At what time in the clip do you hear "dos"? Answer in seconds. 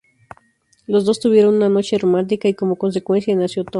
1.05-1.19